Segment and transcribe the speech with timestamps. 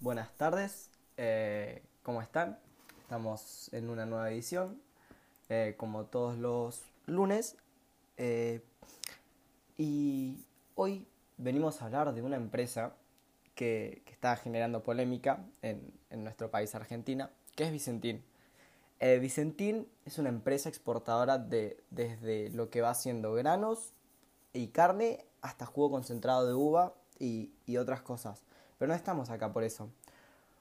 [0.00, 0.90] buenas tardes.
[1.18, 2.58] Eh, ¿Cómo están?
[3.02, 4.80] Estamos en una nueva edición,
[5.50, 7.58] eh, como todos los lunes.
[8.16, 8.62] eh,
[9.76, 10.46] y
[10.76, 11.06] hoy
[11.36, 12.94] venimos a hablar de una empresa
[13.54, 15.92] que, está generando polémica en,
[16.24, 18.24] nuestro país, Argentina, que es Vicentín.
[18.98, 23.92] Eh, Vicentín es una empresa exportadora de, desde lo que va haciendo granos
[24.54, 28.42] y carne hasta jugo concentrado de uva y otras cosas.
[28.86, 29.88] No estamos acá por eso.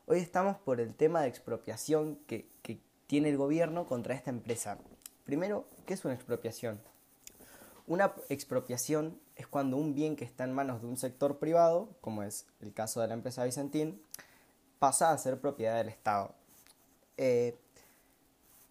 [0.05, 4.77] Hoy estamos por el tema de expropiación que, que tiene el gobierno contra esta empresa.
[5.25, 6.79] Primero, ¿qué es una expropiación?
[7.85, 12.23] Una expropiación es cuando un bien que está en manos de un sector privado, como
[12.23, 14.01] es el caso de la empresa Vicentín,
[14.79, 16.33] pasa a ser propiedad del Estado.
[17.17, 17.57] Eh,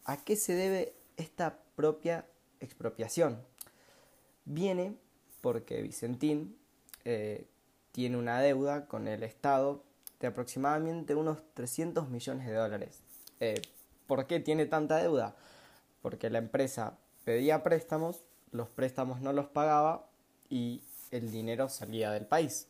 [0.06, 2.24] ¿A qué se debe esta propia
[2.60, 3.38] expropiación?
[4.46, 4.96] Viene
[5.42, 6.56] porque Vicentín
[7.04, 7.46] eh,
[7.92, 9.84] tiene una deuda con el Estado
[10.18, 13.00] de aproximadamente unos 300 millones de dólares.
[13.40, 13.60] Eh,
[14.06, 15.36] ¿Por qué tiene tanta deuda?
[16.00, 20.06] Porque la empresa pedía préstamos, los préstamos no los pagaba
[20.48, 22.68] y el dinero salía del país,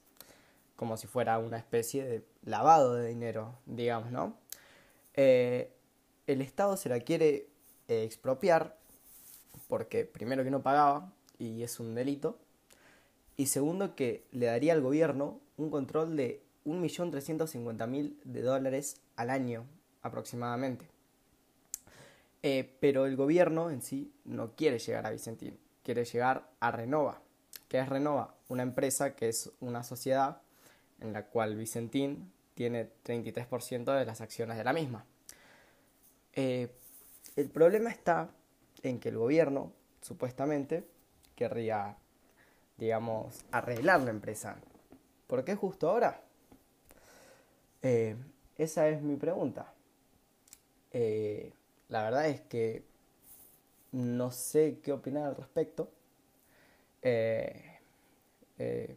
[0.77, 4.37] como si fuera una especie de lavado de dinero, digamos, ¿no?
[5.15, 5.73] Eh,
[6.27, 7.49] el Estado se la quiere
[7.89, 8.77] eh, expropiar
[9.69, 12.39] porque primero que no pagaba y es un delito
[13.43, 19.67] y segundo que le daría al gobierno un control de 1.350.000 de dólares al año
[20.01, 20.87] aproximadamente.
[22.45, 27.21] Eh, pero el gobierno en sí no quiere llegar a Vicentín, quiere llegar a Renova.
[27.67, 28.37] ¿Qué es Renova?
[28.47, 30.41] Una empresa que es una sociedad
[31.01, 35.05] en la cual Vicentín tiene 33% de las acciones de la misma.
[36.35, 36.71] Eh,
[37.35, 38.31] el problema está
[38.85, 40.87] en que el gobierno, supuestamente,
[41.35, 41.97] querría,
[42.77, 44.57] digamos, arreglar la empresa.
[45.27, 46.21] ¿Por qué justo ahora?
[47.83, 48.17] Eh,
[48.57, 49.73] esa es mi pregunta.
[50.93, 51.53] Eh,
[51.89, 52.85] la verdad es que
[53.93, 55.91] no sé qué opinar al respecto.
[57.03, 57.79] Eh,
[58.59, 58.97] eh,